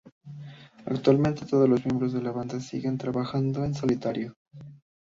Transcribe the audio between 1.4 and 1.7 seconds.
todos